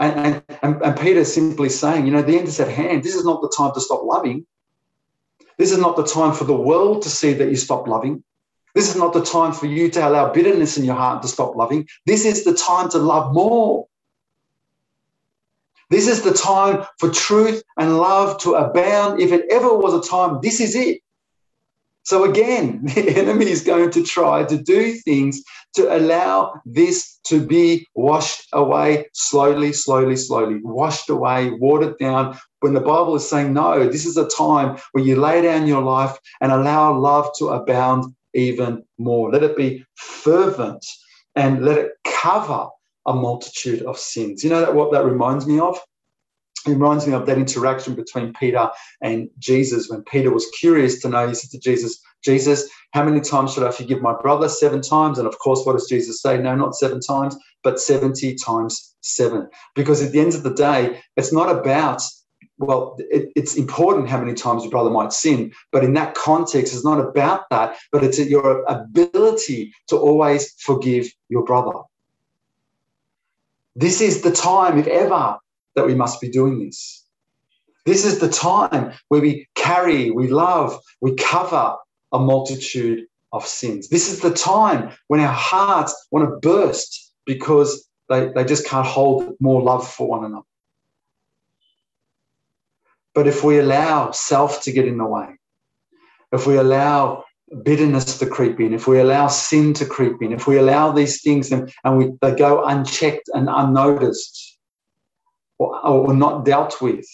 [0.00, 3.02] And, and, and Peter's simply saying, you know, the end is at hand.
[3.02, 4.46] This is not the time to stop loving.
[5.58, 8.22] This is not the time for the world to see that you stop loving.
[8.74, 11.56] This is not the time for you to allow bitterness in your heart to stop
[11.56, 11.88] loving.
[12.06, 13.88] This is the time to love more.
[15.90, 19.20] This is the time for truth and love to abound.
[19.20, 21.00] If it ever was a time, this is it.
[22.08, 25.42] So again, the enemy is going to try to do things
[25.74, 32.38] to allow this to be washed away slowly, slowly, slowly, washed away, watered down.
[32.60, 35.82] When the Bible is saying, no, this is a time where you lay down your
[35.82, 39.30] life and allow love to abound even more.
[39.30, 40.86] Let it be fervent
[41.36, 42.68] and let it cover
[43.04, 44.42] a multitude of sins.
[44.42, 45.78] You know that what that reminds me of?
[46.66, 48.68] It reminds me of that interaction between Peter
[49.00, 51.28] and Jesus when Peter was curious to know.
[51.28, 54.48] He said to Jesus, Jesus, how many times should I forgive my brother?
[54.48, 55.18] Seven times.
[55.18, 56.38] And of course, what does Jesus say?
[56.38, 59.48] No, not seven times, but 70 times seven.
[59.74, 62.02] Because at the end of the day, it's not about,
[62.58, 66.74] well, it, it's important how many times your brother might sin, but in that context,
[66.74, 71.78] it's not about that, but it's your ability to always forgive your brother.
[73.76, 75.38] This is the time, if ever,
[75.78, 77.06] that we must be doing this.
[77.86, 81.76] This is the time where we carry, we love, we cover
[82.12, 83.88] a multitude of sins.
[83.88, 88.86] This is the time when our hearts want to burst because they, they just can't
[88.86, 90.44] hold more love for one another.
[93.14, 95.28] But if we allow self to get in the way,
[96.32, 97.24] if we allow
[97.62, 101.22] bitterness to creep in, if we allow sin to creep in, if we allow these
[101.22, 104.57] things and, and we, they go unchecked and unnoticed
[105.58, 107.06] or, or not dealt with,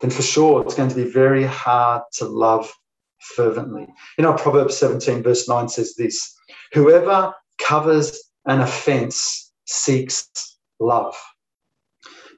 [0.00, 2.72] then for sure it's going to be very hard to love
[3.20, 3.86] fervently.
[4.18, 6.34] You know, Proverbs 17, verse 9 says this
[6.72, 10.28] Whoever covers an offense seeks
[10.78, 11.16] love,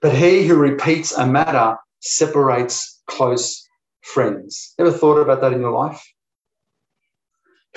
[0.01, 3.67] but he who repeats a matter separates close
[4.03, 4.75] friends.
[4.79, 6.03] Ever thought about that in your life?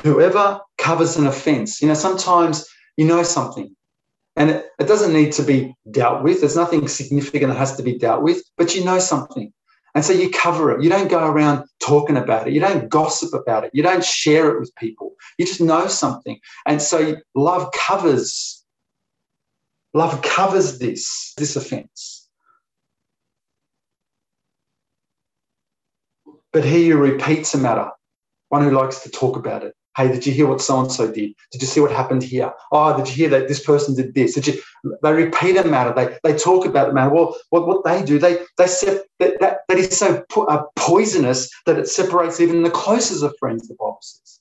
[0.03, 2.67] whoever covers an offense, you know, sometimes
[2.97, 3.75] you know something
[4.35, 6.39] and it, it, doesn't need to be dealt with.
[6.39, 9.51] There's nothing significant that has to be dealt with, but you know something.
[9.93, 10.83] And so you cover it.
[10.83, 12.53] You don't go around talking about it.
[12.53, 13.71] You don't gossip about it.
[13.73, 15.15] You don't share it with people.
[15.37, 16.39] You just know something.
[16.65, 18.63] And so love covers,
[19.93, 22.29] love covers this, this offense.
[26.53, 27.89] But he who repeats a matter,
[28.49, 31.07] one who likes to talk about it, Hey, did you hear what so and so
[31.07, 31.33] did?
[31.51, 32.53] Did you see what happened here?
[32.71, 34.35] Oh, did you hear that this person did this?
[34.35, 34.61] Did you?
[35.03, 35.93] They repeat a matter.
[35.93, 37.13] They they talk about the matter.
[37.13, 40.63] Well, what, what they do, they they set that, that, that is so po- uh,
[40.77, 43.67] poisonous that it separates even the closest of friends.
[43.67, 44.39] The Bible says.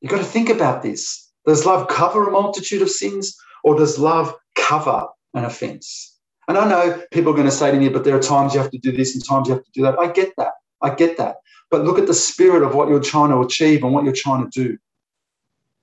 [0.00, 1.30] You've got to think about this.
[1.44, 6.16] Does love cover a multitude of sins, or does love cover an offense?
[6.46, 8.60] And I know people are going to say to me, but there are times you
[8.60, 9.98] have to do this and times you have to do that.
[9.98, 10.52] I get that.
[10.80, 11.36] I get that
[11.70, 14.48] but look at the spirit of what you're trying to achieve and what you're trying
[14.50, 14.78] to do.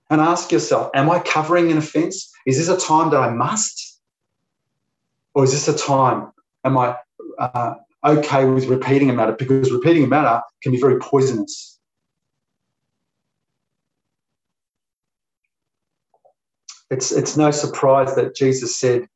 [0.10, 2.32] And ask yourself, am I covering an offense?
[2.46, 4.00] Is this a time that I must?
[5.34, 6.32] Or is this a time,
[6.64, 6.96] am I
[7.40, 9.34] uh, okay with repeating a matter?
[9.34, 11.80] Because repeating a matter can be very poisonous.
[16.90, 19.08] It's, it's no surprise that Jesus said,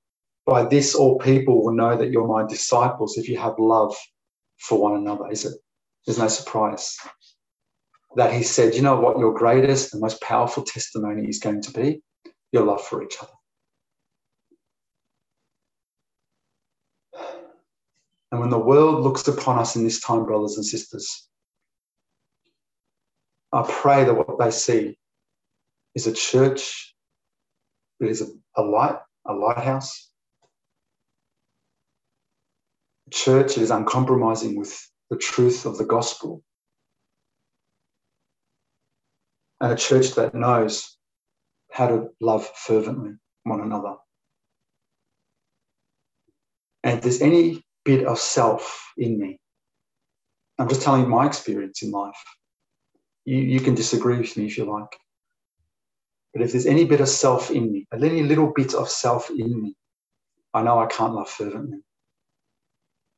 [0.46, 3.96] By this all people will know that you're my disciples if you have love
[4.58, 5.54] for one another, is it?
[6.06, 6.98] There's no surprise
[8.16, 11.72] that he said, you know what your greatest and most powerful testimony is going to
[11.72, 12.02] be?
[12.52, 13.32] Your love for each other.
[18.32, 21.28] And when the world looks upon us in this time, brothers and sisters,
[23.52, 24.98] I pray that what they see
[25.96, 26.94] is a church,
[28.00, 30.10] it is a, a light, a lighthouse,
[33.08, 36.44] a church that is uncompromising with the truth of the gospel.
[39.62, 40.98] And a church that knows
[41.72, 43.12] how to love fervently
[43.44, 43.96] one another.
[46.84, 49.40] And if there's any bit of self in me,
[50.58, 52.18] I'm just telling you my experience in life.
[53.26, 54.98] You, you can disagree with me if you like.
[56.34, 59.62] But if there's any bit of self in me, any little bit of self in
[59.62, 59.76] me,
[60.54, 61.80] I know I can't love fervently.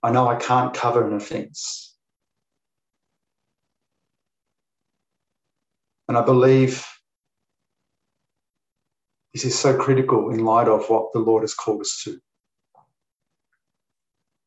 [0.04, 1.96] I know I can't cover an offense.
[6.08, 6.86] And I believe
[9.34, 12.20] this is so critical in light of what the Lord has called us to.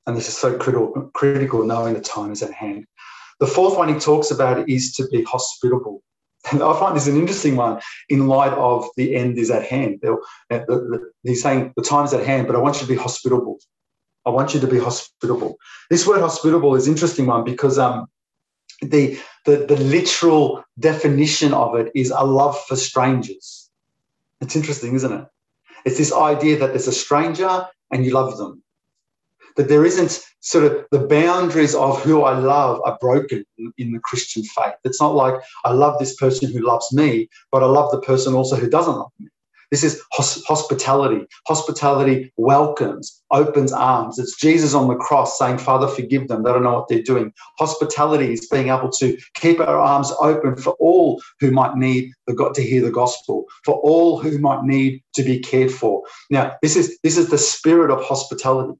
[0.07, 2.85] And this is so critical, critical knowing the time is at hand.
[3.41, 6.03] The fourth one he talks about is to be hospitable.
[6.53, 7.81] And I find this an interesting one
[8.11, 10.05] in light of the end is at hand.
[10.05, 10.61] Uh,
[11.23, 13.59] he's saying the time is at hand, but I want you to be hospitable.
[14.27, 15.57] I want you to be hospitable.
[15.91, 18.07] This word hospitable is interesting one because um,
[18.81, 23.71] the, the, the literal definition of it is a love for strangers.
[24.41, 25.27] It's interesting, isn't it?
[25.85, 28.63] It's this idea that there's a stranger and you love them.
[29.57, 33.93] That there isn't sort of the boundaries of who I love are broken in, in
[33.93, 34.75] the Christian faith.
[34.85, 38.35] It's not like I love this person who loves me, but I love the person
[38.35, 39.29] also who doesn't love me.
[39.71, 41.27] This is hospitality.
[41.47, 44.19] Hospitality welcomes, opens arms.
[44.19, 46.43] It's Jesus on the cross saying, Father, forgive them.
[46.43, 47.33] They don't know what they're doing.
[47.59, 52.35] Hospitality is being able to keep our arms open for all who might need the
[52.35, 56.03] God to hear the gospel, for all who might need to be cared for.
[56.31, 58.79] Now, this is this is the spirit of hospitality.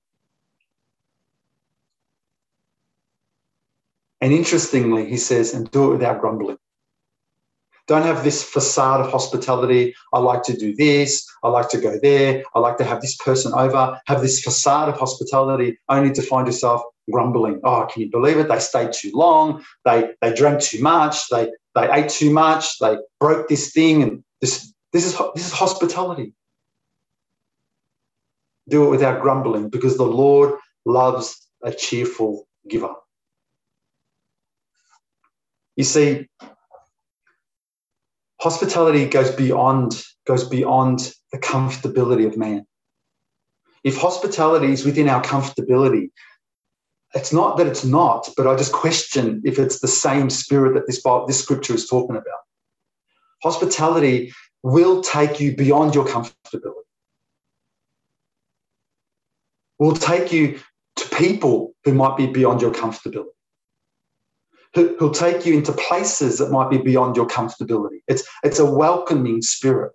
[4.21, 6.57] And interestingly, he says, and do it without grumbling.
[7.87, 9.95] Don't have this facade of hospitality.
[10.13, 11.29] I like to do this.
[11.43, 12.43] I like to go there.
[12.55, 14.01] I like to have this person over.
[14.07, 17.61] Have this facade of hospitality only to find yourself grumbling.
[17.63, 18.49] Oh, can you believe it?
[18.49, 19.63] They stayed too long.
[19.85, 21.29] They they drank too much.
[21.29, 22.79] They they ate too much.
[22.79, 24.03] They broke this thing.
[24.03, 26.33] And this this is this is hospitality.
[28.69, 30.55] Do it without grumbling because the Lord
[30.87, 32.95] loves a cheerful giver.
[35.77, 36.29] You see,
[38.45, 42.67] hospitality goes beyond goes beyond the comfortability of man.
[43.83, 46.11] If hospitality is within our comfortability
[47.15, 50.87] it's not that it's not but i just question if it's the same spirit that
[50.87, 52.43] this this scripture is talking about.
[53.43, 54.33] Hospitality
[54.63, 56.89] will take you beyond your comfortability.
[59.79, 60.61] Will take you
[60.97, 63.34] to people who might be beyond your comfortability
[64.75, 67.99] who'll take you into places that might be beyond your comfortability.
[68.09, 69.93] It's, it's a welcoming spirit.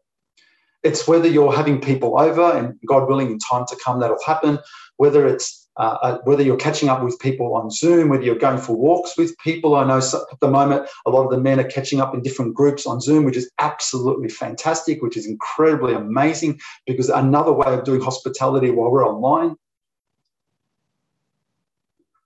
[0.84, 4.59] It's whether you're having people over, and God willing, in time to come, that'll happen.
[4.95, 8.57] Whether it's uh, uh, whether you're catching up with people on Zoom, whether you're going
[8.57, 9.75] for walks with people.
[9.75, 12.53] I know at the moment a lot of the men are catching up in different
[12.53, 17.86] groups on Zoom, which is absolutely fantastic, which is incredibly amazing because another way of
[17.86, 19.55] doing hospitality while we're online.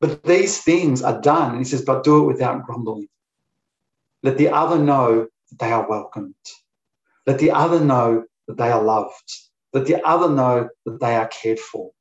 [0.03, 1.51] But these things are done.
[1.51, 3.07] And he says, but do it without grumbling.
[4.21, 6.35] Let the other know that they are welcomed.
[7.25, 9.31] Let the other know that they are loved.
[9.71, 11.91] Let the other know that they are cared for.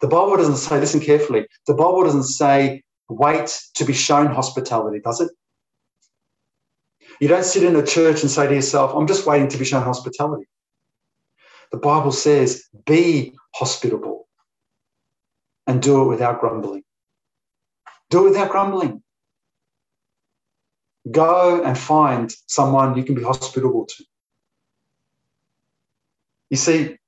[0.00, 5.00] The Bible doesn't say, listen carefully, the Bible doesn't say, wait to be shown hospitality,
[5.00, 5.32] does it?
[7.20, 9.64] You don't sit in a church and say to yourself, I'm just waiting to be
[9.64, 10.46] shown hospitality.
[11.72, 14.28] The Bible says, be hospitable
[15.66, 16.84] and do it without grumbling.
[18.12, 19.02] Do it without grumbling.
[21.10, 24.04] Go and find someone you can be hospitable to.
[26.50, 26.98] You see,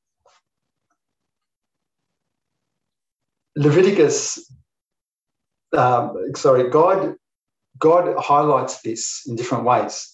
[3.55, 4.51] Leviticus,
[5.77, 7.17] um, sorry, God,
[7.79, 10.11] God highlights this in different ways.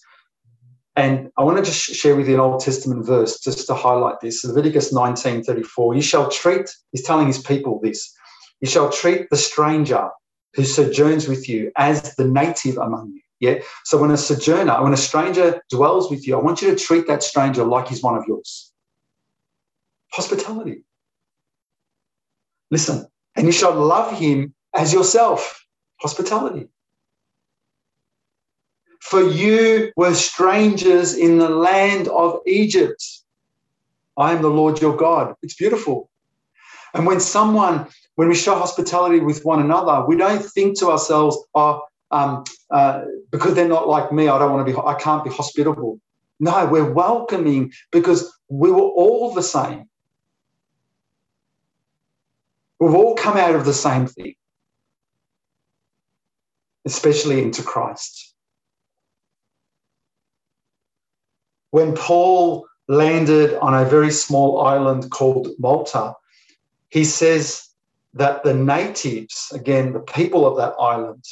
[0.97, 4.19] And I want to just share with you an Old Testament verse just to highlight
[4.19, 4.43] this.
[4.43, 5.95] Leviticus 19 34.
[5.95, 8.13] You shall treat, he's telling his people this,
[8.59, 10.09] you shall treat the stranger
[10.53, 13.21] who sojourns with you as the native among you.
[13.39, 13.59] Yeah.
[13.85, 17.07] So when a sojourner, when a stranger dwells with you, I want you to treat
[17.07, 18.71] that stranger like he's one of yours.
[20.11, 20.83] Hospitality.
[22.69, 25.65] Listen, and you shall love him as yourself.
[26.01, 26.67] Hospitality.
[29.01, 33.03] For you were strangers in the land of Egypt.
[34.17, 35.33] I am the Lord your God.
[35.41, 36.10] It's beautiful.
[36.93, 41.37] And when someone when we show hospitality with one another, we don't think to ourselves,
[41.55, 41.81] oh,
[42.11, 45.29] um, uh, because they're not like me, I don't want to be, I can't be
[45.29, 45.99] hospitable.
[46.39, 49.89] No, we're welcoming because we were all the same.
[52.79, 54.33] We've all come out of the same thing,
[56.85, 58.33] especially into Christ.
[61.69, 66.15] When Paul landed on a very small island called Malta,
[66.91, 67.67] he says
[68.13, 71.23] that the natives, again, the people of that island,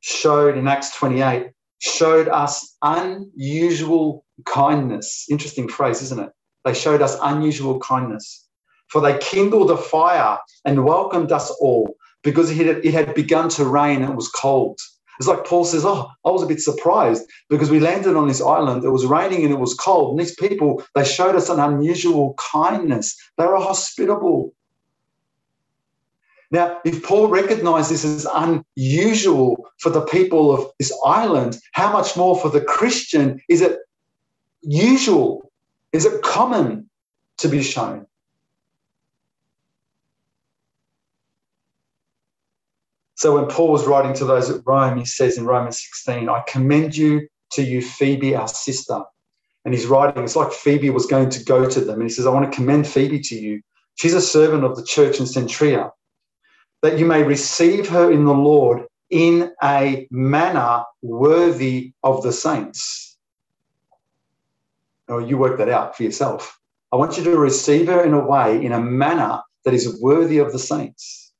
[0.00, 5.26] showed in Acts 28, showed us unusual kindness.
[5.30, 6.30] Interesting phrase, isn't it?
[6.64, 8.46] They showed us unusual kindness.
[8.88, 14.02] For they kindled a fire and welcomed us all because it had, begun to rain
[14.02, 14.78] and it was cold.
[15.18, 18.42] It's like Paul says, Oh, I was a bit surprised because we landed on this
[18.42, 18.84] island.
[18.84, 20.10] It was raining and it was cold.
[20.10, 23.16] And these people, they showed us an unusual kindness.
[23.38, 24.52] They were hospitable.
[26.50, 28.26] Now, if Paul recognized this as
[28.76, 33.78] unusual for the people of this island, how much more for the Christian is it
[34.62, 35.50] usual?
[35.92, 36.90] Is it common
[37.38, 38.06] to be shown?
[43.14, 46.42] So when Paul was writing to those at Rome, he says in Romans 16, I
[46.48, 49.02] commend you to you, Phoebe, our sister.
[49.64, 52.00] And he's writing, it's like Phoebe was going to go to them.
[52.00, 53.60] And he says, I want to commend Phoebe to you
[54.00, 55.90] She's a servant of the church in Cenchrea,
[56.82, 63.18] that you may receive her in the Lord in a manner worthy of the saints.
[65.08, 66.58] Oh, you work that out for yourself.
[66.92, 70.38] I want you to receive her in a way, in a manner that is worthy
[70.38, 71.32] of the saints,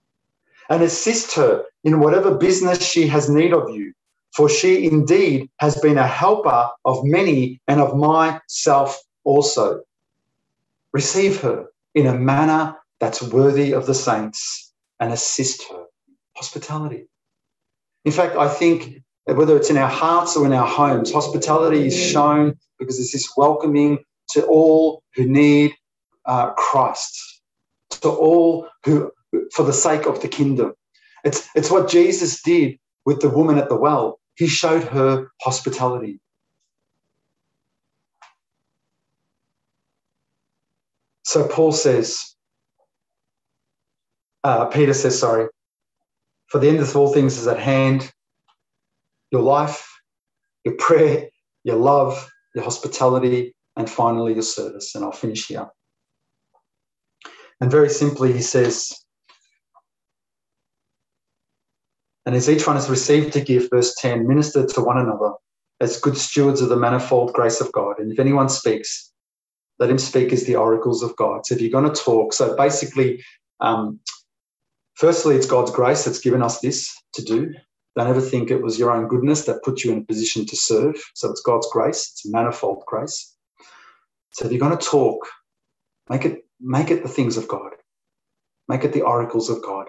[0.69, 3.93] and assist her in whatever business she has need of you.
[4.35, 9.83] For she indeed has been a helper of many and of myself also.
[10.93, 14.70] Receive her in a manner that's worthy of the saints
[15.01, 15.85] and assist her.
[16.37, 17.09] Hospitality.
[18.05, 21.97] In fact, I think whether it's in our hearts or in our homes, hospitality is
[21.99, 23.99] shown because it's this welcoming
[24.31, 25.73] to all who need
[26.25, 27.43] uh, Christ,
[27.91, 29.11] to all who,
[29.53, 30.75] for the sake of the kingdom.
[31.25, 34.19] It's, it's what Jesus did with the woman at the well.
[34.37, 36.21] He showed her hospitality.
[41.25, 42.35] So Paul says,
[44.45, 45.49] uh, Peter says, sorry,
[46.47, 48.11] for the end of all things is at hand
[49.31, 49.89] your life,
[50.65, 51.29] your prayer,
[51.63, 54.95] your love, your hospitality, and finally your service.
[54.95, 55.69] And I'll finish here.
[57.61, 58.93] And very simply, he says,
[62.27, 65.33] and as each one has received to give, verse 10, minister to one another
[65.81, 67.99] as good stewards of the manifold grace of God.
[67.99, 69.13] And if anyone speaks,
[69.79, 71.47] let him speak as the oracles of God.
[71.47, 73.25] So if you're going to talk, so basically,
[73.61, 74.01] um,
[75.01, 77.55] Firstly, it's God's grace that's given us this to do.
[77.97, 80.55] Don't ever think it was your own goodness that put you in a position to
[80.57, 80.95] serve.
[81.15, 83.35] So it's God's grace, it's manifold grace.
[84.33, 85.27] So if you're going to talk,
[86.11, 87.71] make it make it the things of God.
[88.69, 89.87] Make it the oracles of God.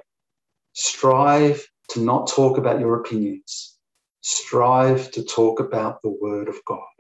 [0.72, 3.78] Strive to not talk about your opinions.
[4.22, 6.95] Strive to talk about the word of God.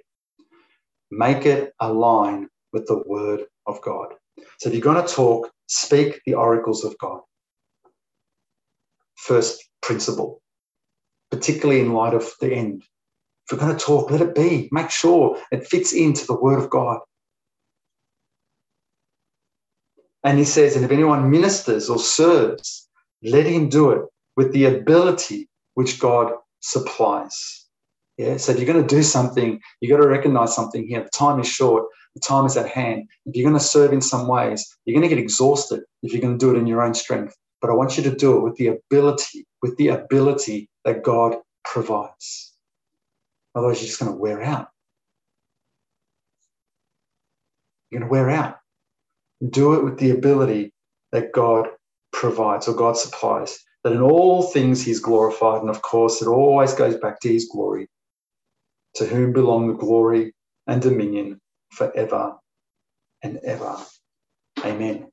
[1.11, 4.15] Make it align with the word of God.
[4.59, 7.21] So if you're going to talk, speak the oracles of God
[9.21, 10.41] first principle,
[11.29, 12.83] particularly in light of the end.
[13.45, 14.69] If we're going to talk, let it be.
[14.71, 16.99] Make sure it fits into the Word of God.
[20.23, 22.87] And he says, and if anyone ministers or serves,
[23.23, 24.03] let him do it
[24.37, 27.65] with the ability which God supplies.
[28.17, 28.37] Yeah.
[28.37, 31.03] So if you're going to do something, you've got to recognize something here.
[31.03, 33.07] The time is short, the time is at hand.
[33.25, 36.21] If you're going to serve in some ways, you're going to get exhausted if you're
[36.21, 38.41] going to do it in your own strength but I want you to do it
[38.41, 42.53] with the ability, with the ability that God provides.
[43.55, 44.69] Otherwise, you're just going to wear out.
[47.89, 48.57] You're going to wear out.
[49.47, 50.73] Do it with the ability
[51.11, 51.69] that God
[52.13, 53.59] provides or God supplies.
[53.83, 55.61] That in all things He's glorified.
[55.61, 57.87] And of course, it always goes back to His glory.
[58.95, 60.33] To whom belong the glory
[60.67, 61.39] and dominion
[61.71, 62.35] forever
[63.23, 63.77] and ever.
[64.65, 65.10] Amen.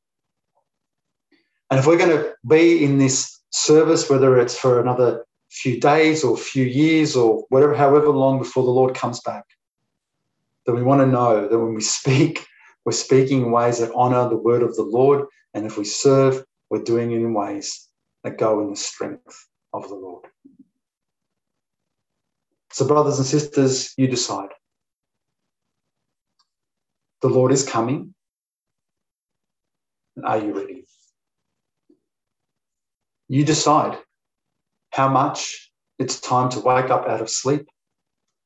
[1.71, 6.25] And if we're going to be in this service, whether it's for another few days
[6.25, 9.45] or few years or whatever, however long before the Lord comes back,
[10.67, 12.47] that we want to know that when we speak,
[12.85, 15.27] we're speaking in ways that honor the word of the Lord.
[15.55, 17.89] And if we serve, we're doing it in ways
[18.23, 20.27] that go in the strength of the Lord.
[22.73, 24.51] So, brothers and sisters, you decide.
[27.23, 28.15] The Lord is coming.
[30.23, 30.78] Are you ready?
[33.29, 33.99] You decide
[34.93, 37.69] how much it's time to wake up out of sleep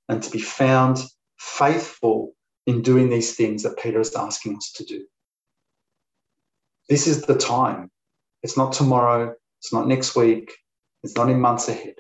[0.09, 0.99] and to be found
[1.39, 2.33] faithful
[2.67, 5.05] in doing these things that Peter is asking us to do.
[6.89, 7.91] This is the time.
[8.43, 9.35] It's not tomorrow.
[9.61, 10.53] It's not next week.
[11.03, 11.95] It's not in months ahead.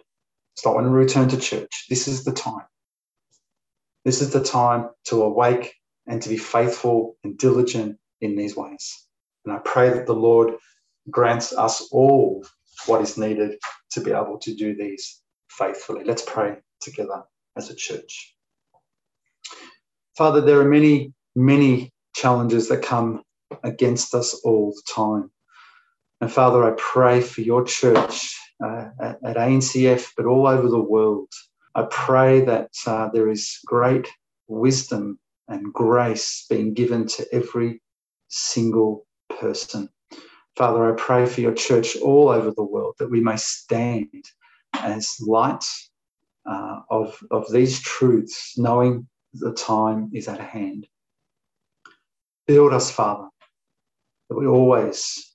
[0.55, 1.87] It's not when we return to church.
[1.89, 2.67] This is the time.
[4.05, 5.75] This is the time to awake
[6.07, 9.07] and to be faithful and diligent in these ways.
[9.45, 10.55] And I pray that the Lord
[11.11, 12.45] grants us all
[12.87, 13.59] what is needed
[13.93, 15.21] to be able to do these
[15.51, 16.05] faithfully.
[16.05, 17.23] Let's pray together
[17.57, 18.35] as a church.
[20.17, 23.23] Father, there are many, many challenges that come
[23.63, 25.31] against us all the time.
[26.21, 31.29] And Father, I pray for your church uh, at, ANCF, but all over the world.
[31.75, 34.07] I pray that uh, there is great
[34.47, 35.19] wisdom
[35.49, 37.81] and grace being given to every
[38.29, 39.07] single
[39.41, 39.89] person.
[40.57, 44.25] Father, I pray for your church all over the world that we may stand
[44.75, 45.65] as light
[46.45, 50.87] uh, of, of these truths, knowing the time is at hand.
[52.47, 53.29] Build us, Father,
[54.29, 55.35] that we always,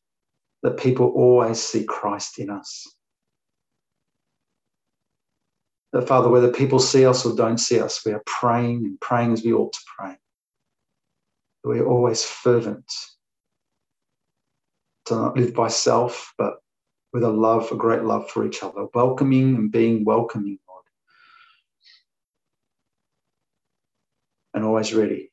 [0.62, 2.86] that people always see Christ in us.
[5.94, 9.34] That, Father, whether people see us or don't see us, we are praying and praying
[9.34, 10.16] as we ought to pray.
[11.64, 12.92] That we are always fervent
[15.08, 16.56] to not live by self, but
[17.14, 20.84] with a love, a great love for each other, welcoming and being welcoming, Lord.
[24.54, 25.32] And always ready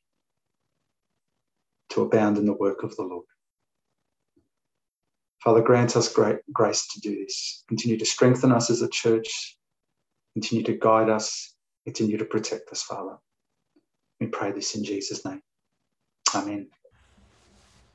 [1.91, 3.25] to abound in the work of the Lord.
[5.43, 7.63] Father, grant us great grace to do this.
[7.69, 9.57] Continue to strengthen us as a church.
[10.33, 11.55] Continue to guide us.
[11.85, 13.17] Continue to protect us, Father.
[14.19, 15.41] We pray this in Jesus' name.
[16.35, 16.69] Amen.